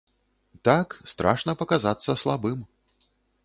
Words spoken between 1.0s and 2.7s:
страшна паказацца слабым.